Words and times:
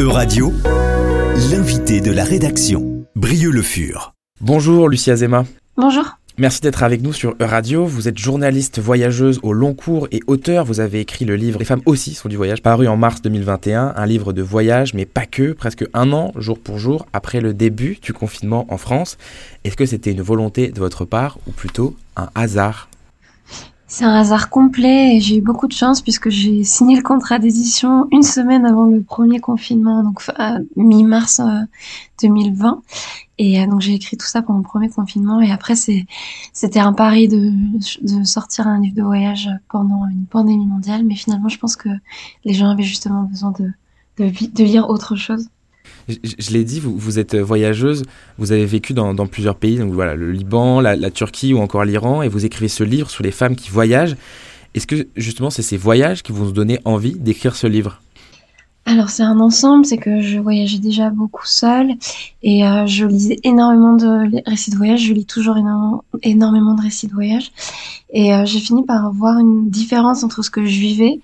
E-Radio, 0.00 0.52
l'invité 1.50 2.00
de 2.00 2.12
la 2.12 2.22
rédaction, 2.22 3.04
Brieux 3.16 3.50
Le 3.50 3.62
Fur. 3.62 4.14
Bonjour 4.40 4.88
Lucia 4.88 5.16
Zema. 5.16 5.44
Bonjour. 5.76 6.04
Merci 6.38 6.60
d'être 6.60 6.84
avec 6.84 7.02
nous 7.02 7.12
sur 7.12 7.34
E-Radio. 7.42 7.84
Vous 7.84 8.06
êtes 8.06 8.16
journaliste 8.16 8.78
voyageuse 8.78 9.40
au 9.42 9.52
long 9.52 9.74
cours 9.74 10.06
et 10.12 10.20
auteur. 10.28 10.64
Vous 10.64 10.78
avez 10.78 11.00
écrit 11.00 11.24
le 11.24 11.34
livre 11.34 11.58
Les 11.58 11.64
femmes 11.64 11.82
aussi 11.84 12.14
sont 12.14 12.28
du 12.28 12.36
voyage, 12.36 12.62
paru 12.62 12.86
en 12.86 12.96
mars 12.96 13.22
2021. 13.22 13.94
Un 13.96 14.06
livre 14.06 14.32
de 14.32 14.40
voyage, 14.40 14.94
mais 14.94 15.04
pas 15.04 15.26
que, 15.26 15.50
presque 15.50 15.84
un 15.94 16.12
an, 16.12 16.32
jour 16.36 16.60
pour 16.60 16.78
jour, 16.78 17.08
après 17.12 17.40
le 17.40 17.52
début 17.52 17.98
du 18.00 18.12
confinement 18.12 18.72
en 18.72 18.78
France. 18.78 19.18
Est-ce 19.64 19.76
que 19.76 19.84
c'était 19.84 20.12
une 20.12 20.22
volonté 20.22 20.68
de 20.68 20.78
votre 20.78 21.06
part 21.06 21.38
ou 21.48 21.50
plutôt 21.50 21.96
un 22.14 22.28
hasard? 22.36 22.87
C'est 23.90 24.04
un 24.04 24.14
hasard 24.14 24.50
complet 24.50 25.16
et 25.16 25.20
j'ai 25.20 25.38
eu 25.38 25.40
beaucoup 25.40 25.66
de 25.66 25.72
chance 25.72 26.02
puisque 26.02 26.28
j'ai 26.28 26.62
signé 26.62 26.94
le 26.94 27.02
contrat 27.02 27.38
d'édition 27.38 28.06
une 28.12 28.22
semaine 28.22 28.66
avant 28.66 28.84
le 28.84 29.02
premier 29.02 29.40
confinement, 29.40 30.02
donc 30.04 30.22
mi-mars 30.76 31.40
2020. 32.22 32.70
Euh, 32.70 32.74
et 33.38 33.60
euh, 33.62 33.66
donc 33.66 33.80
j'ai 33.80 33.94
écrit 33.94 34.18
tout 34.18 34.26
ça 34.26 34.42
pendant 34.42 34.58
le 34.58 34.64
premier 34.64 34.90
confinement 34.90 35.40
et 35.40 35.50
après 35.50 35.74
c'était 35.74 36.80
un 36.80 36.92
pari 36.92 37.28
de, 37.28 37.50
de 38.02 38.24
sortir 38.24 38.66
un 38.66 38.78
livre 38.78 38.96
de 38.96 39.02
voyage 39.02 39.48
pendant 39.70 40.06
une 40.06 40.26
pandémie 40.26 40.66
mondiale, 40.66 41.04
mais 41.04 41.14
finalement 41.14 41.48
je 41.48 41.58
pense 41.58 41.74
que 41.74 41.88
les 42.44 42.52
gens 42.52 42.68
avaient 42.68 42.82
justement 42.82 43.22
besoin 43.22 43.52
de, 43.52 43.70
de, 44.18 44.30
de 44.52 44.64
lire 44.64 44.90
autre 44.90 45.16
chose. 45.16 45.48
Je, 46.08 46.50
l'ai 46.52 46.64
dit, 46.64 46.80
vous, 46.80 46.96
vous, 46.96 47.18
êtes 47.18 47.36
voyageuse, 47.36 48.04
vous 48.38 48.52
avez 48.52 48.66
vécu 48.66 48.94
dans, 48.94 49.14
plusieurs 49.26 49.56
pays, 49.56 49.78
donc 49.78 49.92
voilà, 49.92 50.14
le 50.14 50.32
Liban, 50.32 50.80
la, 50.80 51.10
Turquie 51.10 51.54
ou 51.54 51.58
encore 51.58 51.84
l'Iran, 51.84 52.22
et 52.22 52.28
vous 52.28 52.44
écrivez 52.44 52.68
ce 52.68 52.84
livre 52.84 53.10
sur 53.10 53.22
les 53.22 53.30
femmes 53.30 53.56
qui 53.56 53.70
voyagent. 53.70 54.16
Est-ce 54.74 54.86
que 54.86 55.08
justement 55.16 55.50
c'est 55.50 55.62
ces 55.62 55.76
voyages 55.76 56.22
qui 56.22 56.32
vous 56.32 56.48
ont 56.48 56.52
donné 56.52 56.78
envie 56.84 57.14
d'écrire 57.14 57.56
ce 57.56 57.66
livre? 57.66 58.00
Alors 58.84 59.10
c'est 59.10 59.22
un 59.22 59.38
ensemble, 59.40 59.84
c'est 59.84 59.98
que 59.98 60.20
je 60.22 60.38
voyageais 60.38 60.78
déjà 60.78 61.10
beaucoup 61.10 61.46
seule 61.46 61.94
et 62.42 62.66
euh, 62.66 62.86
je 62.86 63.04
lisais 63.04 63.36
énormément 63.44 63.94
de 63.94 64.48
récits 64.48 64.70
de 64.70 64.76
voyage, 64.76 65.00
je 65.00 65.12
lis 65.12 65.26
toujours 65.26 65.58
énormément, 65.58 66.04
énormément 66.22 66.74
de 66.74 66.80
récits 66.80 67.06
de 67.06 67.12
voyage 67.12 67.52
et 68.10 68.32
euh, 68.32 68.46
j'ai 68.46 68.60
fini 68.60 68.84
par 68.84 69.12
voir 69.12 69.38
une 69.38 69.68
différence 69.68 70.24
entre 70.24 70.42
ce 70.42 70.50
que 70.50 70.64
je 70.64 70.80
vivais 70.80 71.20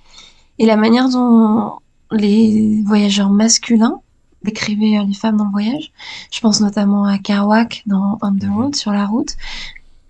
et 0.59 0.67
la 0.67 0.77
manière 0.77 1.09
dont 1.09 1.73
les 2.11 2.83
voyageurs 2.85 3.31
masculins 3.31 4.01
décrivait 4.45 4.99
euh, 4.99 5.05
les 5.05 5.15
femmes 5.15 5.37
dans 5.37 5.45
le 5.45 5.51
voyage. 5.51 5.93
Je 6.31 6.41
pense 6.41 6.61
notamment 6.61 7.05
à 7.05 7.19
Kerouac 7.19 7.83
dans 7.87 8.19
On 8.23 8.33
the 8.33 8.47
Road, 8.49 8.75
sur 8.75 8.93
la 8.93 9.07
route. 9.07 9.35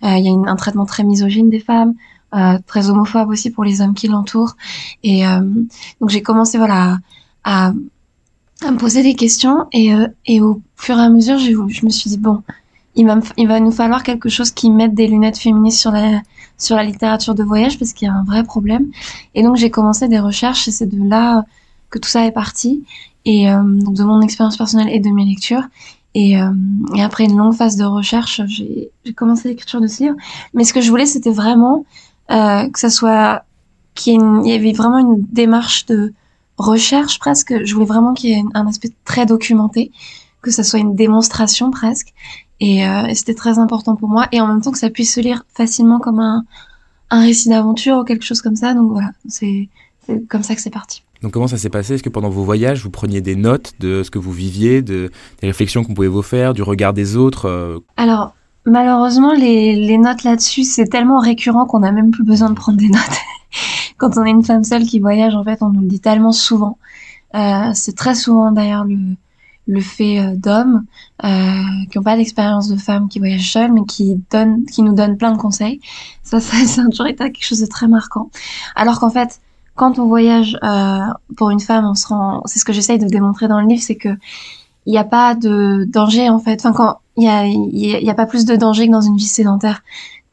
Euh, 0.03 0.17
il 0.17 0.25
y 0.25 0.29
a 0.29 0.33
un 0.33 0.57
traitement 0.57 0.85
très 0.85 1.05
misogyne 1.05 1.49
des 1.49 1.61
femmes, 1.61 1.95
euh, 2.35 2.59
très 2.67 2.91
homophobe 2.91 3.29
aussi 3.31 3.51
pour 3.51 3.65
les 3.65 3.81
hommes 3.81 3.95
qui 3.95 4.09
l'entourent. 4.09 4.57
Et 5.03 5.23
donc 6.01 6.11
j'ai 6.11 6.21
commencé 6.21 6.59
voilà 6.59 6.99
à, 7.45 7.73
à, 8.63 8.71
me 8.71 8.77
poser 8.77 9.03
des 9.03 9.15
questions 9.15 9.67
et, 9.73 9.93
et 10.27 10.41
au 10.43 10.61
fur 10.77 10.99
et 10.99 11.03
à 11.03 11.09
mesure, 11.09 11.39
je 11.39 11.85
me 11.87 11.91
suis 11.91 12.11
dit 12.11 12.19
bon, 12.19 12.43
il 12.97 13.07
va, 13.07 13.19
il 13.37 13.49
va 13.49 13.61
nous 13.61 13.73
falloir 13.73 14.03
quelque 14.03 14.29
chose 14.29 14.51
qui 14.51 14.71
mette 14.71 14.95
des 14.95 15.07
lunettes 15.07 15.39
féministes 15.39 15.81
sur 15.81 15.91
la 15.91 16.21
sur 16.57 16.77
la 16.77 16.85
littérature 16.85 17.35
de 17.35 17.43
voyage 17.43 17.79
parce 17.79 17.93
qu'il 17.93 18.07
y 18.07 18.11
a 18.11 18.15
un 18.15 18.25
vrai 18.25 18.45
problème. 18.45 18.87
Et 19.35 19.43
donc 19.43 19.57
j'ai 19.57 19.71
commencé 19.71 20.09
des 20.09 20.21
recherches 20.21 20.69
et 20.69 20.71
c'est 20.71 20.87
de 20.87 21.09
là 21.09 21.45
que 21.95 22.01
tout 22.01 22.09
ça 22.09 22.27
est 22.27 22.33
parti 22.33 22.83
et 23.25 23.49
euh, 23.49 23.63
donc 23.63 23.95
de 23.95 24.03
mon 24.03 24.21
expérience 24.21 24.57
personnelle 24.57 24.89
et 24.91 24.99
de 24.99 25.11
mes 25.11 25.25
lectures. 25.25 25.63
Et, 26.15 26.41
euh, 26.41 26.51
après 26.99 27.25
une 27.25 27.37
longue 27.37 27.55
phase 27.55 27.77
de 27.77 27.85
recherche, 27.85 28.41
j'ai 28.47 28.91
commencé 29.17 29.49
l'écriture 29.49 29.81
de 29.81 29.87
ce 29.87 30.03
livre. 30.03 30.17
Mais 30.55 30.65
ce 30.65 30.73
que 30.73 30.81
je 30.81 30.91
voulais, 30.91 31.07
c'était 31.07 31.33
vraiment 31.33 31.87
euh, 32.31 32.69
que 32.69 32.79
ça 32.79 32.91
soit 32.91 33.45
qu'il 33.95 34.21
y, 34.45 34.53
avait 34.53 34.73
vraiment 34.73 34.99
une 34.99 35.23
démarche 35.31 35.87
de 35.87 36.13
recherche 36.59 37.21
presque. 37.21 37.65
Je 37.65 37.75
voulais 37.75 37.87
vraiment 37.87 38.13
qu'il 38.13 38.31
y 38.31 38.33
ait 38.33 38.45
un 38.55 38.67
aspect 38.67 38.91
très 39.05 39.25
documenté, 39.25 39.93
que 40.43 40.51
ça 40.51 40.65
soit 40.65 40.81
une 40.81 40.97
démonstration 40.97 41.71
presque. 41.71 42.13
Et, 42.59 42.85
c'était 43.15 43.35
très 43.35 43.59
important 43.61 43.95
pour 43.95 44.09
moi. 44.09 44.27
Et 44.33 44.41
en 44.41 44.49
même 44.49 44.61
temps 44.63 44.73
que 44.73 44.79
ça 44.79 44.91
puisse 44.91 45.15
se 45.15 45.21
lire 45.21 45.45
facilement 45.49 46.01
comme 46.01 46.19
un 46.19 46.45
récit 47.21 47.51
d'aventure 47.51 47.99
ou 47.99 48.05
quelque 48.05 48.25
chose 48.25 48.43
comme 48.43 48.57
ça. 48.57 48.75
Donc 48.75 48.91
voilà, 48.91 49.13
c'est 49.29 49.69
comme 50.29 50.43
ça 50.43 50.57
que 50.57 50.61
c'est 50.61 50.71
parti. 50.71 51.04
Donc 51.25 51.33
comment 51.33 51.49
ça 51.49 51.57
s'est 51.57 51.71
passé? 51.71 51.95
Est-ce 51.95 52.03
que 52.03 52.11
pendant 52.11 52.29
vos 52.29 52.45
voyages, 52.45 52.83
vous 52.83 52.91
preniez 52.91 53.23
des 53.23 53.35
notes 53.35 53.73
de 53.81 54.03
ce 54.03 54.11
que 54.11 54.19
vous 54.19 54.31
viviez, 54.31 54.83
de, 54.83 55.11
des 55.41 55.47
réflexions 55.47 55.83
qu'on 55.83 55.95
pouvait 55.95 56.07
vous 56.07 56.21
faire, 56.21 56.53
du 56.53 56.63
regard 56.63 56.93
des 56.93 57.17
autres 57.17 57.47
euh? 57.49 57.79
Alors, 57.97 58.35
malheureusement, 58.67 59.33
les, 59.33 59.97
notes 59.97 60.23
là-dessus, 60.23 60.65
c'est 60.65 60.85
tellement 60.85 61.19
récurrent 61.19 61.65
qu'on 61.65 61.81
n'a 61.81 61.93
même 61.93 62.11
plus 62.11 62.25
besoin 62.25 62.51
de 62.51 62.55
prendre 62.55 62.77
des 62.77 62.91
notes. 62.91 63.01
Quand 63.97 64.19
on 64.19 64.25
est 64.27 64.33
une 64.33 64.45
femme 64.45 64.65
seule 64.65 64.85
qui 64.85 65.01
voyage, 65.01 65.35
en 65.35 65.43
fait, 65.43 65.63
on 65.63 65.71
nous 65.71 65.81
le 65.81 65.87
dit 65.87 66.01
tellement 66.01 66.33
souvent. 66.33 66.77
Euh, 67.35 67.71
c'est 67.73 67.97
très 67.97 68.15
souvent 68.15 68.53
d'ailleurs 68.53 68.85
le, 68.85 69.81
fait 69.81 70.19
euh, 70.19 70.37
d'hommes 70.37 70.85
qui 71.23 71.97
n'ont 71.99 72.05
pas 72.05 72.19
d'expérience 72.19 72.69
de 72.69 72.77
femmes 72.77 73.09
qui 73.09 73.19
voyagent 73.19 73.51
seules, 73.51 73.73
mais 73.73 73.85
qui 73.87 74.21
donnent, 74.31 74.67
qui 74.67 74.83
nous 74.83 74.93
donnent 74.93 75.17
plein 75.17 75.33
de 75.33 75.39
conseils. 75.39 75.81
Ça, 76.23 76.39
ça, 76.39 76.55
ça 76.67 76.83
a 76.83 76.85
toujours 76.91 77.07
été 77.07 77.25
quelque 77.25 77.47
chose 77.47 77.61
de 77.61 77.67
très 77.67 77.89
marquant. 77.89 78.29
Alors 78.77 79.01
qu'en 79.01 79.09
fait, 79.09 79.41
quand 79.75 79.99
on 79.99 80.07
voyage 80.07 80.57
euh, 80.63 81.01
pour 81.37 81.51
une 81.51 81.61
femme, 81.61 81.85
on 81.87 81.95
se 81.95 82.07
rend. 82.07 82.43
C'est 82.47 82.59
ce 82.59 82.65
que 82.65 82.73
j'essaye 82.73 82.99
de 82.99 83.07
démontrer 83.07 83.49
dans 83.49 83.61
le 83.61 83.67
livre, 83.67 83.83
c'est 83.83 83.97
que 83.97 84.11
il 84.87 84.93
n'y 84.93 84.99
a 84.99 85.05
pas 85.05 85.35
de 85.35 85.85
danger 85.89 86.29
en 86.29 86.39
fait. 86.39 86.61
Enfin, 86.61 86.73
quand 86.73 86.99
il 87.17 87.25
y 87.25 87.29
a, 87.29 87.47
y 87.47 88.11
a 88.11 88.15
pas 88.15 88.27
plus 88.27 88.45
de 88.45 88.57
danger 88.57 88.87
que 88.87 88.93
dans 88.93 89.01
une 89.01 89.17
vie 89.17 89.25
sédentaire. 89.25 89.83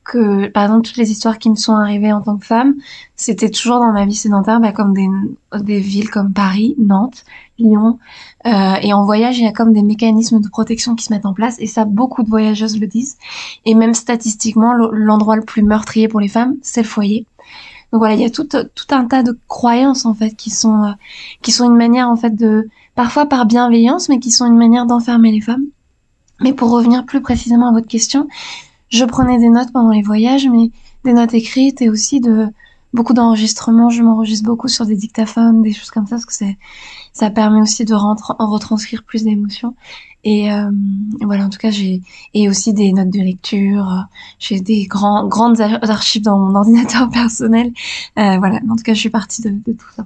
Que 0.04 0.48
par 0.48 0.64
exemple 0.64 0.88
toutes 0.88 0.98
les 0.98 1.12
histoires 1.12 1.38
qui 1.38 1.50
me 1.50 1.56
sont 1.56 1.76
arrivées 1.76 2.12
en 2.12 2.22
tant 2.22 2.36
que 2.36 2.46
femme, 2.46 2.74
c'était 3.16 3.50
toujours 3.50 3.80
dans 3.80 3.92
ma 3.92 4.04
vie 4.06 4.16
sédentaire, 4.16 4.60
bah, 4.60 4.72
comme 4.72 4.94
des, 4.94 5.08
des 5.62 5.80
villes 5.80 6.10
comme 6.10 6.34
Paris, 6.34 6.76
Nantes, 6.80 7.24
Lyon. 7.60 8.00
Euh, 8.48 8.76
et 8.82 8.94
en 8.94 9.06
voyage, 9.06 9.38
il 9.38 9.44
y 9.44 9.48
a 9.48 9.52
comme 9.52 9.74
des 9.74 9.84
mécanismes 9.84 10.42
de 10.42 10.50
protection 10.50 10.96
qui 10.96 11.06
se 11.06 11.14
mettent 11.14 11.28
en 11.28 11.34
place. 11.34 11.56
Et 11.60 11.68
ça, 11.68 11.86
beaucoup 11.86 12.24
de 12.24 12.30
voyageuses 12.30 12.80
le 12.80 12.88
disent. 12.88 13.18
Et 13.64 13.76
même 13.76 13.94
statistiquement, 13.94 14.74
l'endroit 14.74 15.36
le 15.36 15.44
plus 15.44 15.62
meurtrier 15.62 16.08
pour 16.08 16.20
les 16.20 16.28
femmes, 16.28 16.56
c'est 16.64 16.82
le 16.82 16.88
foyer. 16.88 17.28
Donc 17.92 18.00
voilà, 18.00 18.16
il 18.16 18.22
y 18.22 18.26
a 18.26 18.30
tout, 18.30 18.48
un 18.92 19.06
tas 19.06 19.24
de 19.24 19.38
croyances 19.48 20.06
en 20.06 20.14
fait 20.14 20.32
qui 20.32 20.50
sont 20.50 20.84
euh, 20.84 20.92
qui 21.42 21.52
sont 21.52 21.66
une 21.66 21.76
manière 21.76 22.10
en 22.10 22.16
fait 22.16 22.34
de 22.36 22.70
parfois 22.96 23.26
par 23.26 23.46
bienveillance, 23.46 24.10
mais 24.10 24.20
qui 24.20 24.32
sont 24.32 24.46
une 24.46 24.58
manière 24.58 24.86
d'enfermer 24.86 25.32
les 25.32 25.42
femmes. 25.42 25.66
Mais 26.40 26.54
pour 26.54 26.72
revenir 26.72 27.06
plus 27.06 27.22
précisément 27.22 27.70
à 27.70 27.72
votre 27.72 27.88
question, 27.88 28.28
je 28.90 29.06
prenais 29.06 29.38
des 29.38 29.50
notes 29.50 29.72
pendant 29.72 29.92
les 29.92 30.02
voyages, 30.02 30.48
mais 30.48 30.72
des 31.04 31.14
notes 31.14 31.34
écrites 31.34 31.82
et 31.82 31.90
aussi 31.90 32.20
de 32.20 32.48
beaucoup 32.94 33.14
d'enregistrements. 33.14 33.90
Je 33.90 34.02
m'enregistre 34.02 34.46
beaucoup 34.46 34.68
sur 34.68 34.86
des 34.86 34.96
dictaphones, 34.96 35.62
des 35.62 35.74
choses 35.74 35.92
comme 35.92 36.06
ça, 36.06 36.16
parce 36.16 36.26
que 36.26 36.34
c'est 36.34 36.58
ça 37.14 37.30
permet 37.30 37.62
aussi 37.62 37.86
de 37.86 37.94
retranscrire 37.94 39.04
plus 39.04 39.24
d'émotions. 39.24 39.76
Et 40.24 40.52
euh, 40.52 40.70
voilà, 41.22 41.46
en 41.46 41.50
tout 41.50 41.58
cas, 41.58 41.72
j'ai 41.72 42.02
et 42.34 42.48
aussi 42.48 42.74
des 42.74 42.94
notes 42.94 43.10
de 43.10 43.20
lecture. 43.20 44.06
J'ai 44.40 44.62
des 44.62 44.86
grands 44.86 45.28
grandes 45.28 45.60
archives 45.62 46.22
dans 46.22 46.38
mon 46.38 46.56
ordinateur 46.60 47.10
personnel. 47.10 47.74
Euh, 48.20 48.38
voilà, 48.38 48.60
en 48.70 48.76
tout 48.76 48.84
cas, 48.84 48.94
je 48.94 49.00
suis 49.00 49.10
partie 49.10 49.42
de, 49.42 49.50
tout 49.50 49.92
ça. 49.96 50.06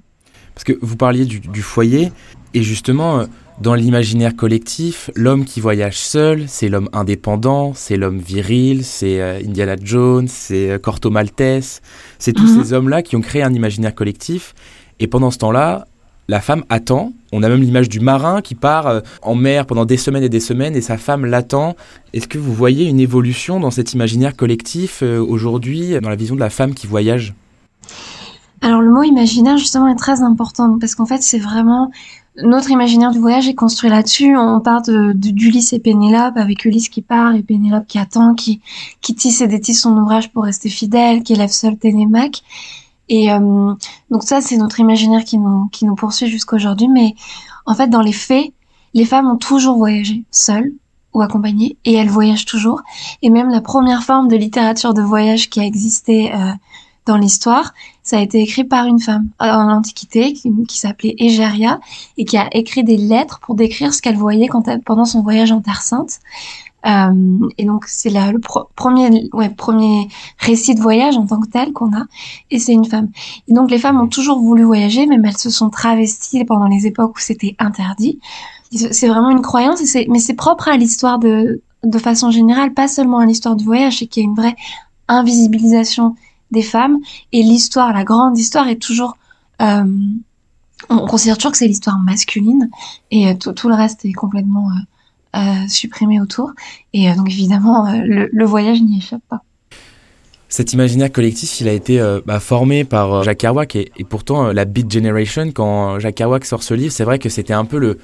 Parce 0.53 0.63
que 0.63 0.77
vous 0.81 0.95
parliez 0.95 1.25
du 1.25 1.61
foyer 1.61 2.11
et 2.53 2.63
justement. 2.63 3.25
Dans 3.61 3.73
l'imaginaire 3.73 4.35
collectif, 4.35 5.09
l'homme 5.15 5.45
qui 5.45 5.61
voyage 5.61 5.97
seul, 5.97 6.43
c'est 6.47 6.67
l'homme 6.67 6.89
indépendant, 6.91 7.71
c'est 7.73 7.95
l'homme 7.95 8.19
viril, 8.19 8.83
c'est 8.83 9.21
euh, 9.21 9.39
Indiana 9.39 9.77
Jones, 9.81 10.27
c'est 10.27 10.71
euh, 10.71 10.77
Corto 10.77 11.09
Maltese, 11.09 11.81
c'est 12.19 12.33
tous 12.33 12.53
mhm. 12.53 12.63
ces 12.63 12.73
hommes-là 12.73 13.01
qui 13.01 13.15
ont 13.15 13.21
créé 13.21 13.43
un 13.43 13.53
imaginaire 13.53 13.95
collectif. 13.95 14.53
Et 14.99 15.07
pendant 15.07 15.31
ce 15.31 15.37
temps-là, 15.37 15.87
la 16.27 16.41
femme 16.41 16.65
attend. 16.67 17.13
On 17.31 17.43
a 17.43 17.49
même 17.49 17.61
l'image 17.61 17.87
du 17.87 18.01
marin 18.01 18.41
qui 18.41 18.55
part 18.55 18.87
euh, 18.87 18.99
en 19.21 19.35
mer 19.35 19.65
pendant 19.65 19.85
des 19.85 19.97
semaines 19.97 20.23
et 20.23 20.29
des 20.29 20.41
semaines 20.41 20.75
et 20.75 20.81
sa 20.81 20.97
femme 20.97 21.25
l'attend. 21.25 21.77
Est-ce 22.11 22.27
que 22.27 22.37
vous 22.37 22.53
voyez 22.53 22.89
une 22.89 22.99
évolution 22.99 23.61
dans 23.61 23.71
cet 23.71 23.93
imaginaire 23.93 24.35
collectif 24.35 25.01
aujourd'hui, 25.01 25.97
dans 26.01 26.09
la 26.09 26.15
vision 26.17 26.35
de 26.35 26.41
la 26.41 26.49
femme 26.49 26.73
qui 26.73 26.87
voyage? 26.87 27.33
Alors 28.61 28.81
le 28.81 28.89
mot 28.89 29.03
imaginaire 29.03 29.57
justement 29.57 29.87
est 29.87 29.95
très 29.95 30.21
important 30.21 30.77
parce 30.79 30.95
qu'en 30.95 31.05
fait 31.05 31.21
c'est 31.21 31.37
vraiment 31.39 31.91
notre 32.43 32.69
imaginaire 32.69 33.11
du 33.11 33.19
voyage 33.19 33.47
est 33.47 33.55
construit 33.55 33.89
là-dessus. 33.89 34.35
On 34.37 34.59
part 34.59 34.81
d'Ulysse 34.83 35.73
et 35.73 35.79
Pénélope 35.79 36.35
avec 36.35 36.65
Ulysse 36.65 36.89
qui 36.89 37.01
part 37.01 37.35
et 37.35 37.43
Pénélope 37.43 37.85
qui 37.87 37.97
attend, 37.97 38.33
qui, 38.33 38.61
qui 39.01 39.15
tisse 39.15 39.41
et 39.41 39.47
détisse 39.47 39.81
son 39.81 39.97
ouvrage 39.97 40.31
pour 40.31 40.43
rester 40.43 40.69
fidèle, 40.69 41.23
qui 41.23 41.33
élève 41.33 41.51
seul 41.51 41.77
Télémaque. 41.77 42.43
Et 43.07 43.31
euh, 43.31 43.73
donc 44.09 44.23
ça, 44.23 44.41
c'est 44.41 44.57
notre 44.57 44.79
imaginaire 44.79 45.23
qui 45.23 45.37
nous, 45.37 45.67
qui 45.71 45.85
nous 45.85 45.95
poursuit 45.95 46.27
jusqu'aujourd'hui. 46.27 46.87
Mais 46.87 47.15
en 47.65 47.73
fait, 47.73 47.87
dans 47.87 48.01
les 48.01 48.13
faits, 48.13 48.51
les 48.93 49.05
femmes 49.05 49.29
ont 49.29 49.37
toujours 49.37 49.77
voyagé 49.77 50.23
seules 50.31 50.73
ou 51.13 51.21
accompagnées, 51.21 51.77
et 51.85 51.93
elles 51.93 52.09
voyagent 52.09 52.45
toujours. 52.45 52.81
Et 53.21 53.29
même 53.29 53.49
la 53.49 53.61
première 53.61 54.03
forme 54.03 54.27
de 54.27 54.35
littérature 54.35 54.93
de 54.93 55.01
voyage 55.01 55.49
qui 55.49 55.61
a 55.61 55.63
existé 55.63 56.33
euh, 56.33 56.51
dans 57.05 57.17
l'histoire, 57.17 57.73
ça 58.03 58.17
a 58.17 58.21
été 58.21 58.41
écrit 58.41 58.63
par 58.63 58.85
une 58.85 58.99
femme 58.99 59.29
euh, 59.41 59.45
en 59.45 59.65
l'Antiquité 59.65 60.33
qui, 60.33 60.51
s'appelait 60.69 61.15
Égéria 61.17 61.79
et 62.17 62.25
qui 62.25 62.37
a 62.37 62.47
écrit 62.51 62.83
des 62.83 62.97
lettres 62.97 63.39
pour 63.39 63.55
décrire 63.55 63.93
ce 63.93 64.01
qu'elle 64.01 64.17
voyait 64.17 64.47
pendant 64.85 65.05
son 65.05 65.21
voyage 65.21 65.51
en 65.51 65.61
Terre 65.61 65.81
Sainte. 65.81 66.19
Euh, 66.85 67.49
et 67.57 67.65
donc 67.65 67.85
c'est 67.87 68.11
le 68.11 68.39
premier, 68.75 69.27
ouais, 69.33 69.49
premier 69.49 70.07
récit 70.37 70.75
de 70.75 70.81
voyage 70.81 71.17
en 71.17 71.25
tant 71.25 71.39
que 71.39 71.47
tel 71.47 71.73
qu'on 71.73 71.91
a, 71.93 72.05
et 72.51 72.59
c'est 72.59 72.73
une 72.73 72.85
femme. 72.85 73.09
Et 73.47 73.53
donc 73.53 73.71
les 73.71 73.79
femmes 73.79 73.99
ont 73.99 74.07
toujours 74.07 74.39
voulu 74.39 74.63
voyager, 74.63 75.07
même 75.07 75.25
elles 75.25 75.37
se 75.37 75.49
sont 75.49 75.71
travesties 75.71 76.45
pendant 76.45 76.67
les 76.67 76.85
époques 76.85 77.17
où 77.17 77.19
c'était 77.19 77.55
interdit. 77.57 78.19
C'est 78.71 79.07
vraiment 79.07 79.31
une 79.31 79.41
croyance, 79.41 79.95
et 79.95 80.07
mais 80.09 80.19
c'est 80.19 80.35
propre 80.35 80.67
à 80.67 80.77
l'histoire 80.77 81.17
de, 81.17 81.63
de 81.83 81.97
façon 81.97 82.29
générale, 82.29 82.73
pas 82.73 82.87
seulement 82.87 83.19
à 83.19 83.25
l'histoire 83.25 83.55
du 83.55 83.65
voyage, 83.65 83.99
c'est 83.99 84.05
qu'il 84.05 84.23
y 84.23 84.25
a 84.25 84.29
une 84.29 84.35
vraie 84.35 84.55
invisibilisation 85.07 86.15
femmes, 86.61 86.97
et 87.31 87.43
l'histoire, 87.43 87.93
la 87.93 88.03
grande 88.03 88.37
histoire 88.37 88.67
est 88.67 88.81
toujours 88.81 89.17
euh, 89.61 89.83
on 90.89 91.07
considère 91.07 91.37
toujours 91.37 91.51
que 91.51 91.57
c'est 91.57 91.67
l'histoire 91.67 91.97
masculine 91.99 92.69
et 93.11 93.29
euh, 93.29 93.33
tout, 93.33 93.69
le 93.69 93.75
reste 93.75 94.05
est 94.05 94.13
complètement 94.13 94.69
euh, 94.69 95.39
euh, 95.39 95.67
supprimé 95.67 96.19
autour. 96.19 96.51
Et 96.93 97.11
donc 97.13 97.29
évidemment, 97.29 97.85
le, 97.91 98.45
voyage 98.45 98.81
n'y 98.81 98.97
échappe 98.97 99.21
pas. 99.29 99.41
Cet 100.47 100.73
imaginaire 100.73 101.11
collectif, 101.11 101.59
il 101.59 101.67
a 101.67 101.73
été 101.73 101.99
bah, 102.25 102.39
formé 102.39 102.85
par 102.85 103.23
Jacques 103.23 103.39
Kerouac 103.39 103.75
et, 103.75 103.91
pourtant 104.07 104.53
la 104.53 104.63
Beat 104.63 104.91
Generation, 104.91 105.51
quand 105.51 105.99
Jacques 105.99 106.15
Kerouac 106.15 106.45
sort 106.45 106.63
ce 106.63 106.73
livre, 106.73 106.93
c'est 106.93 107.03
vrai 107.03 107.19
que 107.19 107.27
c'était 107.29 107.53
un 107.53 107.65
peu 107.65 107.77
le, 107.77 107.97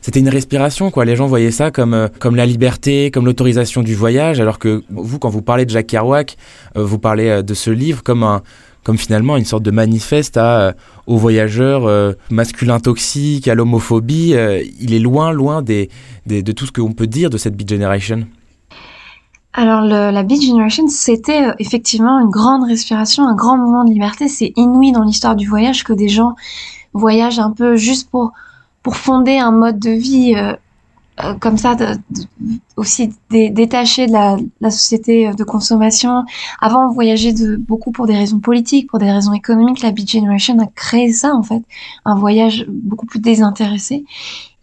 c'était 0.00 0.20
une 0.20 0.28
respiration 0.28 0.90
quoi. 0.90 1.04
Les 1.04 1.16
gens 1.16 1.26
voyaient 1.26 1.50
ça 1.50 1.70
comme 1.70 2.08
comme 2.18 2.36
la 2.36 2.46
liberté, 2.46 3.10
comme 3.10 3.26
l'autorisation 3.26 3.82
du 3.82 3.94
voyage, 3.94 4.40
alors 4.40 4.58
que 4.58 4.82
vous, 4.90 5.18
quand 5.18 5.30
vous 5.30 5.42
parlez 5.42 5.64
de 5.64 5.70
Jacques 5.70 5.88
Kerouac, 5.88 6.36
vous 6.74 6.98
parlez 6.98 7.42
de 7.42 7.54
ce 7.54 7.70
livre 7.70 8.02
comme 8.02 8.22
un 8.22 8.42
comme 8.88 8.96
finalement 8.96 9.36
une 9.36 9.44
sorte 9.44 9.64
de 9.64 9.70
manifeste 9.70 10.38
à, 10.38 10.60
euh, 10.60 10.72
aux 11.06 11.18
voyageurs 11.18 11.86
euh, 11.86 12.14
masculins 12.30 12.80
toxiques, 12.80 13.46
à 13.46 13.54
l'homophobie. 13.54 14.32
Euh, 14.34 14.62
il 14.80 14.94
est 14.94 14.98
loin, 14.98 15.30
loin 15.30 15.60
des, 15.60 15.90
de 16.26 16.52
tout 16.52 16.64
ce 16.64 16.72
qu'on 16.72 16.92
peut 16.92 17.06
dire 17.06 17.28
de 17.28 17.36
cette 17.36 17.54
Beat 17.54 17.68
Generation. 17.68 18.26
Alors 19.52 19.82
la 19.82 20.22
Beat 20.22 20.42
Generation, 20.42 20.88
c'était 20.88 21.48
effectivement 21.58 22.18
une 22.18 22.30
grande 22.30 22.64
respiration, 22.66 23.26
un 23.28 23.34
grand 23.34 23.58
moment 23.58 23.84
de 23.84 23.90
liberté. 23.90 24.26
C'est 24.26 24.54
inouï 24.56 24.92
dans 24.92 25.02
l'histoire 25.02 25.36
du 25.36 25.46
voyage 25.46 25.84
que 25.84 25.92
des 25.92 26.08
gens 26.08 26.34
voyagent 26.94 27.40
un 27.40 27.50
peu 27.50 27.76
juste 27.76 28.08
pour 28.08 28.32
pour 28.82 28.96
fonder 28.96 29.38
un 29.38 29.50
mode 29.50 29.78
de 29.78 29.90
vie 29.90 30.34
euh, 31.24 31.34
comme 31.40 31.56
ça 31.56 31.74
de, 31.74 31.86
aussi 32.76 33.10
détaché 33.30 34.06
de 34.06 34.12
la, 34.12 34.36
la, 34.60 34.70
société 34.70 35.32
de 35.32 35.44
consommation. 35.44 36.24
Avant, 36.60 36.88
on 36.88 36.92
voyageait 36.92 37.32
de, 37.32 37.56
beaucoup 37.56 37.90
pour 37.90 38.06
des 38.06 38.16
raisons 38.16 38.38
politiques, 38.38 38.88
pour 38.88 38.98
des 38.98 39.10
raisons 39.10 39.32
économiques. 39.32 39.82
La 39.82 39.90
Beat 39.90 40.10
Generation 40.10 40.58
a 40.60 40.66
créé 40.66 41.12
ça, 41.12 41.34
en 41.34 41.42
fait, 41.42 41.62
un 42.04 42.14
voyage 42.14 42.66
beaucoup 42.68 43.06
plus 43.06 43.20
désintéressé. 43.20 44.04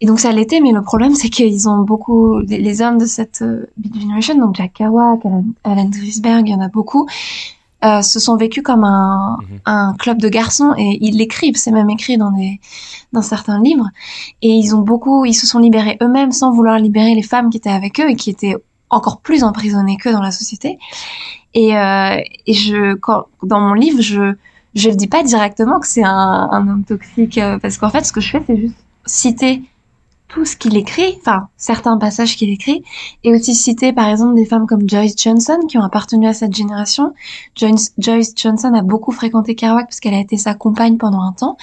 Et 0.00 0.06
donc 0.06 0.20
ça 0.20 0.32
l'était, 0.32 0.60
mais 0.60 0.72
le 0.72 0.82
problème, 0.82 1.14
c'est 1.14 1.28
qu'ils 1.28 1.68
ont 1.68 1.82
beaucoup, 1.82 2.38
les, 2.40 2.82
hommes 2.82 2.98
de 2.98 3.06
cette 3.06 3.42
euh, 3.42 3.66
Beat 3.76 4.00
Generation, 4.00 4.36
donc 4.36 4.56
Jack 4.56 4.74
Kerouac, 4.74 5.24
Alan, 5.24 5.44
Alan 5.64 5.90
il 5.92 6.48
y 6.48 6.54
en 6.54 6.60
a 6.60 6.68
beaucoup, 6.68 7.06
euh, 7.86 8.02
se 8.02 8.18
sont 8.18 8.36
vécus 8.36 8.62
comme 8.62 8.84
un, 8.84 9.38
mhm. 9.40 9.60
un, 9.64 9.94
club 9.98 10.20
de 10.20 10.28
garçons 10.28 10.74
et 10.76 10.98
ils 11.00 11.16
l'écrivent, 11.16 11.56
c'est 11.56 11.70
même 11.70 11.90
écrit 11.90 12.18
dans 12.18 12.32
des 12.32 12.60
dans 13.12 13.22
certains 13.22 13.60
livres 13.60 13.88
et 14.42 14.50
ils 14.50 14.74
ont 14.74 14.80
beaucoup, 14.80 15.24
ils 15.24 15.34
se 15.34 15.46
sont 15.46 15.58
libérés 15.58 15.96
eux-mêmes 16.02 16.32
sans 16.32 16.50
vouloir 16.50 16.78
libérer 16.78 17.14
les 17.14 17.22
femmes 17.22 17.50
qui 17.50 17.58
étaient 17.58 17.70
avec 17.70 18.00
eux 18.00 18.10
et 18.10 18.16
qui 18.16 18.30
étaient 18.30 18.56
encore 18.90 19.20
plus 19.20 19.44
emprisonnées 19.44 19.96
qu'eux 19.96 20.12
dans 20.12 20.22
la 20.22 20.30
société. 20.30 20.78
Et, 21.54 21.76
euh, 21.76 22.16
et 22.46 22.52
je, 22.52 22.94
quand, 22.94 23.26
dans 23.42 23.60
mon 23.60 23.74
livre, 23.74 24.00
je 24.02 24.34
je 24.74 24.90
le 24.90 24.94
dis 24.94 25.06
pas 25.06 25.22
directement 25.22 25.80
que 25.80 25.86
c'est 25.86 26.04
un, 26.04 26.48
un 26.52 26.68
homme 26.68 26.84
toxique 26.84 27.38
euh, 27.38 27.58
parce 27.58 27.78
qu'en 27.78 27.88
fait, 27.88 28.04
ce 28.04 28.12
que 28.12 28.20
je 28.20 28.30
fais, 28.30 28.42
c'est 28.46 28.58
juste 28.58 28.76
citer 29.06 29.62
tout 30.36 30.44
ce 30.44 30.54
qu'il 30.54 30.76
écrit, 30.76 31.16
enfin 31.18 31.48
certains 31.56 31.96
passages 31.96 32.36
qu'il 32.36 32.50
écrit, 32.50 32.84
et 33.24 33.32
aussi 33.32 33.54
citer 33.54 33.94
par 33.94 34.06
exemple 34.10 34.34
des 34.34 34.44
femmes 34.44 34.66
comme 34.66 34.86
Joyce 34.86 35.14
Johnson 35.16 35.58
qui 35.66 35.78
ont 35.78 35.82
appartenu 35.82 36.28
à 36.28 36.34
cette 36.34 36.54
génération. 36.54 37.14
Joyce, 37.56 37.94
Johnson 37.96 38.74
a 38.74 38.82
beaucoup 38.82 39.12
fréquenté 39.12 39.54
Kerouac 39.54 39.86
parce 39.86 39.98
qu'elle 39.98 40.12
a 40.12 40.20
été 40.20 40.36
sa 40.36 40.52
compagne 40.52 40.98
pendant 40.98 41.22
un 41.22 41.32
temps, 41.32 41.56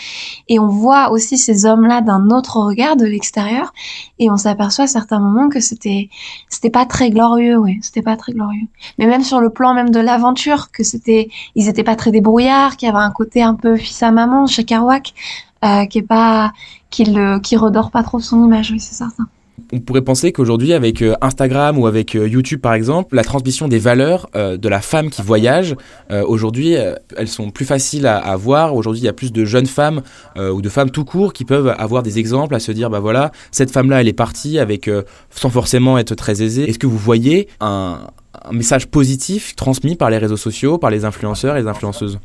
et 0.50 0.58
on 0.58 0.70
voit 0.70 1.12
aussi 1.12 1.38
ces 1.38 1.68
hommes-là 1.68 2.02
d'un 2.02 2.30
autre 2.32 2.58
regard 2.58 2.96
de 2.96 3.06
l'extérieur, 3.06 3.74
et 4.18 4.32
on 4.32 4.38
s'aperçoit 4.38 4.86
à 4.86 4.88
certains 4.88 5.20
moments 5.20 5.50
que 5.50 5.60
c'était 5.60 6.10
c'était 6.50 6.72
pas 6.72 6.88
très 6.88 7.12
glorieux, 7.12 7.58
oui, 7.58 7.78
c'était 7.84 8.02
pas 8.02 8.18
très 8.18 8.34
glorieux. 8.34 8.68
Mais 8.98 9.06
même 9.06 9.24
sur 9.24 9.40
le 9.40 9.52
plan 9.52 9.76
même 9.76 9.92
de 9.92 10.00
l'aventure, 10.00 10.72
que 10.72 10.84
c'était 10.84 11.30
ils 11.54 11.70
étaient 11.70 11.84
pas 11.84 11.96
très 11.96 12.10
débrouillards, 12.10 12.76
qu'il 12.76 12.88
y 12.88 12.92
avait 12.92 13.04
un 13.04 13.12
côté 13.12 13.44
un 13.44 13.54
peu 13.54 13.76
fils 13.76 14.02
à 14.02 14.10
maman 14.10 14.48
chez 14.48 14.64
Kerouac, 14.64 15.14
euh, 15.64 15.86
qui 15.86 16.00
est 16.00 16.08
pas 16.08 16.52
qu'il 16.90 17.40
qui 17.42 17.58
redore 17.58 17.92
pas 17.92 18.04
trop 18.04 18.20
son 18.20 18.44
image, 18.44 18.72
oui, 18.72 18.80
c'est 18.80 18.96
certain. 18.96 19.28
On 19.72 19.80
pourrait 19.80 20.02
penser 20.02 20.32
qu'aujourd'hui, 20.32 20.74
avec 20.74 21.02
euh, 21.02 21.16
Instagram 21.22 21.78
ou 21.80 21.88
avec 21.88 22.16
euh, 22.16 22.28
YouTube 22.28 22.60
par 22.60 22.74
exemple, 22.74 23.16
la 23.16 23.24
transmission 23.24 23.68
des 23.68 23.80
valeurs 23.80 24.30
de 24.34 24.70
la 24.70 24.82
femme 24.82 25.10
qui 25.10 25.22
voyage, 25.22 25.76
aujourd'hui, 26.10 26.76
elles 27.18 27.28
sont 27.28 27.50
plus 27.50 27.66
faciles 27.66 28.08
à, 28.08 28.36
voir. 28.36 28.76
Aujourd'hui, 28.76 29.02
il 29.02 29.06
y 29.06 29.10
a 29.10 29.14
plus 29.14 29.32
de 29.32 29.46
jeunes 29.46 29.66
femmes 29.66 30.02
ou 30.38 30.62
de 30.62 30.70
femmes 30.70 30.90
tout 30.90 31.06
court 31.06 31.34
qui 31.34 31.46
peuvent 31.46 31.74
avoir 31.78 32.04
des 32.04 32.20
exemples 32.20 32.56
à 32.56 32.60
se 32.60 32.72
dire, 32.72 32.90
bah 32.90 33.00
voilà, 33.00 33.32
cette 33.52 33.72
femme-là, 33.72 34.02
elle 34.02 34.08
est 34.08 34.14
partie 34.14 34.60
avec, 34.60 34.90
sans 35.30 35.50
forcément 35.50 35.98
être 35.98 36.16
très 36.16 36.42
aisée. 36.42 36.70
Est-ce 36.70 36.80
que 36.80 36.88
vous 36.88 36.98
voyez 36.98 37.48
un, 37.60 38.00
un 38.44 38.52
message 38.52 38.88
positif 38.88 39.56
transmis 39.56 39.96
par 39.96 40.10
les 40.10 40.18
réseaux 40.18 40.38
sociaux, 40.38 40.78
par 40.78 40.90
les 40.90 41.06
influenceurs 41.06 41.56
et 41.56 41.62
les 41.62 41.68
influenceuses? 41.68 42.20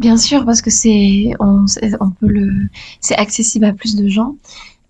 Bien 0.00 0.16
sûr, 0.16 0.46
parce 0.46 0.62
que 0.62 0.70
c'est 0.70 1.32
on, 1.40 1.66
peut 2.18 2.26
le 2.26 2.50
c'est 3.00 3.16
accessible 3.16 3.66
à 3.66 3.74
plus 3.74 3.96
de 3.96 4.08
gens. 4.08 4.36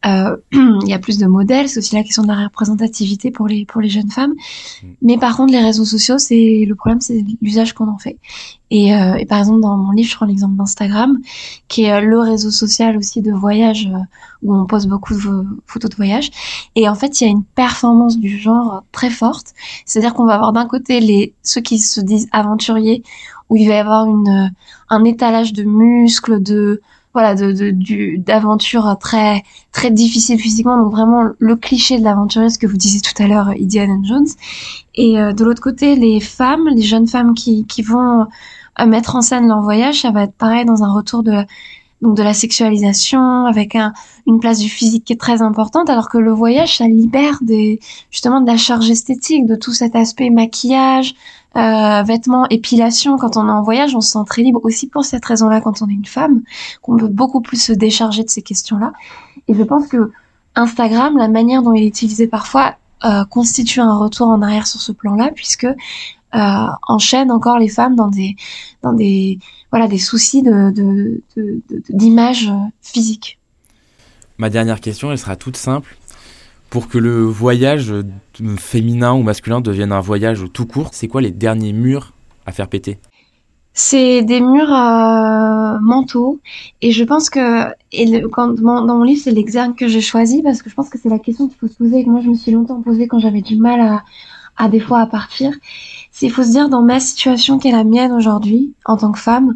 Euh, 0.07 0.37
il 0.53 0.89
y 0.89 0.95
a 0.95 0.99
plus 0.99 1.19
de 1.19 1.27
modèles, 1.27 1.69
c'est 1.69 1.79
aussi 1.79 1.95
la 1.95 2.03
question 2.03 2.23
de 2.23 2.29
la 2.29 2.45
représentativité 2.45 3.31
pour 3.31 3.47
les 3.47 3.67
pour 3.67 3.81
les 3.81 3.89
jeunes 3.89 4.11
femmes. 4.11 4.33
Mm. 4.83 4.87
Mais 5.03 5.19
par 5.19 5.37
contre, 5.37 5.53
les 5.53 5.61
réseaux 5.61 5.85
sociaux, 5.85 6.19
c'est 6.19 6.65
le 6.67 6.75
problème, 6.75 7.01
c'est 7.01 7.25
l'usage 7.43 7.75
qu'on 7.75 7.89
en 7.89 7.99
fait. 7.99 8.19
Et, 8.71 8.95
euh, 8.95 9.15
et, 9.17 9.27
par 9.27 9.39
exemple, 9.39 9.61
dans 9.61 9.77
mon 9.77 9.91
livre, 9.91 10.09
je 10.09 10.15
prends 10.15 10.27
l'exemple 10.27 10.57
d'Instagram, 10.57 11.19
qui 11.67 11.85
est 11.85 11.93
euh, 11.93 12.01
le 12.01 12.21
réseau 12.21 12.53
social 12.53 12.97
aussi 12.97 13.21
de 13.21 13.33
voyage 13.33 13.91
euh, 13.93 13.99
où 14.43 14.55
on 14.55 14.65
poste 14.65 14.87
beaucoup 14.87 15.15
de 15.15 15.45
photos 15.67 15.91
de 15.91 15.97
voyage. 15.97 16.31
Et 16.77 16.89
en 16.89 16.95
fait, 16.95 17.21
il 17.21 17.25
y 17.25 17.27
a 17.27 17.31
une 17.31 17.43
performance 17.43 18.17
du 18.17 18.39
genre 18.39 18.85
très 18.93 19.11
forte. 19.11 19.55
C'est-à-dire 19.87 20.15
qu'on 20.15 20.25
va 20.25 20.35
avoir 20.35 20.53
d'un 20.53 20.67
côté 20.67 21.01
les 21.01 21.35
ceux 21.43 21.61
qui 21.61 21.81
se 21.81 22.01
disent 22.01 22.29
aventuriers, 22.31 23.03
où 23.49 23.57
il 23.57 23.67
va 23.67 23.75
y 23.75 23.79
avoir 23.79 24.07
une 24.07 24.53
un 24.89 25.05
étalage 25.05 25.53
de 25.53 25.65
muscles, 25.65 26.41
de 26.41 26.81
voilà, 27.13 27.35
de, 27.35 27.71
du 27.71 28.19
d'aventure 28.19 28.97
très 29.01 29.43
très 29.73 29.91
difficile 29.91 30.39
physiquement, 30.39 30.79
donc 30.79 30.93
vraiment 30.93 31.31
le 31.39 31.57
cliché 31.57 31.99
de 31.99 32.05
l'aventurier, 32.05 32.51
ce 32.51 32.59
que 32.59 32.67
vous 32.67 32.77
disiez 32.77 33.01
tout 33.01 33.21
à 33.23 33.27
l'heure, 33.27 33.49
Indiana 33.49 33.95
Jones. 34.05 34.29
Et 34.95 35.19
euh, 35.19 35.33
de 35.33 35.45
l'autre 35.45 35.63
côté, 35.63 35.97
les 35.97 36.21
femmes, 36.21 36.69
les 36.75 36.83
jeunes 36.83 37.09
femmes 37.09 37.35
qui 37.35 37.67
qui 37.67 37.83
vont 37.83 38.27
euh, 38.81 38.87
mettre 38.87 39.17
en 39.17 39.23
scène 39.23 39.49
leur 39.49 39.63
voyage, 39.63 40.03
ça 40.03 40.11
va 40.11 40.25
être 40.25 40.35
pareil 40.35 40.65
dans 40.65 40.85
un 40.85 40.93
retour 40.93 41.23
de 41.23 41.45
donc 42.03 42.17
de 42.17 42.23
la 42.23 42.33
sexualisation 42.33 43.45
avec 43.47 43.75
un, 43.75 43.93
une 44.27 44.41
place 44.41 44.59
du 44.59 44.69
physique 44.69 45.05
qui 45.05 45.13
est 45.13 45.21
très 45.21 45.43
importante 45.43 45.91
alors 45.91 46.09
que 46.09 46.17
le 46.17 46.33
voyage 46.33 46.79
ça 46.79 46.87
libère 46.87 47.39
des 47.43 47.79
justement 48.11 48.41
de 48.41 48.47
la 48.47 48.57
charge 48.57 48.89
esthétique 48.89 49.45
de 49.47 49.55
tout 49.55 49.73
cet 49.73 49.95
aspect 49.95 50.31
maquillage 50.31 51.15
euh, 51.57 52.03
vêtements, 52.03 52.47
épilation, 52.49 53.17
quand 53.17 53.37
on 53.37 53.49
est 53.49 53.53
en 53.53 53.63
voyage, 53.63 53.95
on 53.97 54.01
se 54.01 54.13
sent 54.13 54.25
très 54.27 54.43
libre 54.43 54.61
aussi 54.63 54.89
pour 54.89 55.05
cette 55.05 55.25
raison-là 55.25 55.61
quand 55.61 55.83
on 55.83 55.89
est 55.89 55.95
une 55.95 56.07
femme, 56.07 56.43
qu'on 56.81 56.97
peut 56.97 57.09
beaucoup 57.09 57.41
plus 57.41 57.61
se 57.61 57.73
décharger 57.73 58.23
de 58.23 58.31
ces 58.31 58.43
questions-là. 58.43 58.93
Et 59.49 59.55
je 59.55 59.63
pense 59.63 59.89
que 59.89 60.13
Instagram, 60.55 61.17
la 61.17 61.29
manière 61.29 61.63
dont 61.63 61.73
il 61.73 61.83
est 61.83 61.89
utilisé 61.89 62.29
parfois, 62.29 62.77
euh, 63.05 63.25
constitue 63.25 63.81
un 63.81 63.97
retour 63.97 64.29
en 64.29 64.43
arrière 64.43 64.67
sur 64.67 64.81
ce 64.81 64.93
plan-là, 64.93 65.31
puisque 65.35 65.65
euh, 65.65 66.67
enchaîne 66.87 67.33
encore 67.33 67.59
les 67.59 67.69
femmes 67.69 67.97
dans 67.97 68.09
des 68.09 68.37
dans 68.83 68.93
des 68.93 69.39
voilà 69.73 69.89
des 69.89 69.99
soucis 69.99 70.43
d'image 70.43 72.47
de, 72.47 72.53
physique. 72.83 73.39
Ma 74.39 74.51
dernière 74.51 74.81
question, 74.81 75.11
elle 75.11 75.19
sera 75.19 75.35
toute 75.35 75.57
simple 75.57 75.97
pour 76.71 76.89
que 76.89 76.99
le 76.99 77.25
voyage 77.25 77.93
féminin 78.57 79.13
ou 79.13 79.23
masculin 79.23 79.61
devienne 79.61 79.93
un 79.93 80.01
voyage 80.01 80.45
tout 80.53 80.67
court, 80.67 80.91
c'est 80.93 81.09
quoi 81.09 81.21
les 81.21 81.33
derniers 81.33 81.73
murs 81.73 82.13
à 82.47 82.53
faire 82.53 82.69
péter? 82.69 82.99
C'est 83.73 84.23
des 84.23 84.41
murs 84.41 84.73
euh, 84.73 85.79
mentaux. 85.81 86.41
Et 86.81 86.93
je 86.93 87.05
pense 87.05 87.31
que 87.31 87.67
et 87.93 88.23
quand, 88.33 88.55
dans 88.61 88.97
mon 88.97 89.03
livre 89.03 89.21
c'est 89.23 89.31
l'exergue 89.31 89.75
que 89.77 89.89
j'ai 89.89 90.01
choisi 90.01 90.43
parce 90.43 90.63
que 90.63 90.71
je 90.71 90.75
pense 90.75 90.89
que 90.89 90.99
c'est 90.99 91.09
la 91.09 91.19
question 91.19 91.49
qu'il 91.49 91.59
faut 91.59 91.69
se 91.69 91.77
poser 91.77 91.99
et 91.99 92.05
que 92.05 92.11
moi 92.11 92.21
je 92.21 92.29
me 92.29 92.35
suis 92.35 92.53
longtemps 92.53 92.81
posée 92.83 93.09
quand 93.09 93.19
j'avais 93.19 93.43
du 93.43 93.57
mal 93.57 93.81
à, 93.81 94.05
à 94.57 94.69
des 94.69 94.81
fois 94.81 95.01
à 95.01 95.07
partir. 95.07 95.53
C'est 96.13 96.27
il 96.27 96.33
faut 96.33 96.43
se 96.43 96.51
dire 96.51 96.69
dans 96.69 96.83
ma 96.83 97.01
situation 97.01 97.59
qui 97.59 97.69
est 97.69 97.73
la 97.73 97.85
mienne 97.85 98.13
aujourd'hui 98.13 98.75
en 98.85 98.97
tant 98.97 99.13
que 99.13 99.19
femme 99.19 99.55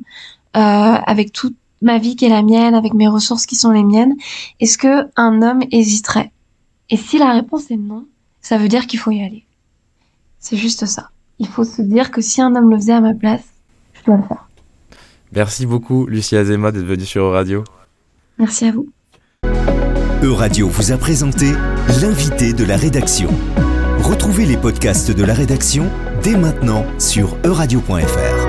euh, 0.57 0.61
avec 0.61 1.33
toute 1.33 1.57
ma 1.83 1.99
vie 1.99 2.17
qui 2.17 2.25
est 2.25 2.31
la 2.31 2.43
mienne 2.43 2.75
avec 2.75 2.95
mes 2.95 3.09
ressources 3.09 3.47
qui 3.47 3.57
sont 3.57 3.71
les 3.71 3.85
miennes 3.85 4.15
est-ce 4.61 4.79
que 4.79 5.09
un 5.17 5.43
homme 5.43 5.61
hésiterait? 5.71 6.31
Et 6.91 6.97
si 6.97 7.19
la 7.19 7.33
réponse 7.33 7.71
est 7.71 7.77
non, 7.77 8.07
ça 8.41 8.59
veut 8.59 8.69
dire 8.69 8.87
qu'il 8.87 8.99
faut 8.99 9.11
y 9.11 9.23
aller. 9.23 9.45
C'est 10.39 10.57
juste 10.57 10.87
ça. 10.87 11.11
Il 11.39 11.49
faut 11.49 11.65
se 11.65 11.83
dire 11.83 12.11
que 12.11 12.21
si 12.21 12.43
un 12.43 12.55
homme 12.55 12.71
le 12.71 12.77
faisait 12.77 12.93
à 12.93 13.01
ma 13.01 13.15
place, 13.15 13.45
je 13.95 14.05
dois 14.05 14.17
le 14.17 14.23
faire. 14.23 14.49
Merci 15.33 15.67
beaucoup, 15.67 16.07
Lucie 16.07 16.37
Azema, 16.37 16.71
d'être 16.71 16.85
venue 16.85 17.07
sur 17.07 17.25
Euradio. 17.25 17.65
Merci 18.39 18.67
à 18.67 18.73
vous. 18.73 18.89
Euradio 20.23 20.69
vous 20.69 20.93
a 20.93 20.97
présenté 20.97 21.53
l'invité 22.01 22.53
de 22.53 22.65
la 22.65 22.77
rédaction. 22.77 23.29
Retrouvez 23.99 24.47
les 24.47 24.57
podcasts 24.57 25.11
de 25.11 25.25
la 25.25 25.35
rédaction 25.35 25.91
dès 26.23 26.37
maintenant 26.37 26.85
sur 26.99 27.37
euradio.fr. 27.45 28.44